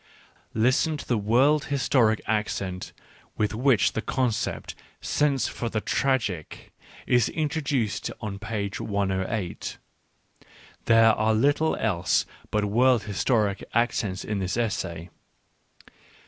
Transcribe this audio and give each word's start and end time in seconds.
Listen 0.55 0.97
to 0.97 1.05
the 1.07 1.15
world 1.19 1.65
historic 1.65 2.21
accent 2.25 2.91
with 3.37 3.53
which 3.53 3.93
the 3.93 4.01
concept" 4.01 4.73
sense 5.19 5.47
for 5.47 5.69
the 5.69 5.79
tragic" 5.79 6.71
is 7.05 7.29
introduced 7.29 8.09
on 8.19 8.39
page 8.39 8.79
1 8.81 9.11
80: 9.11 9.77
there 10.85 11.13
are 11.13 11.35
little 11.35 11.75
else 11.75 12.25
but 12.49 12.65
world 12.65 13.03
historic 13.03 13.63
accents 13.75 14.23
in 14.25 14.39
this 14.39 14.57
essay. 14.57 15.11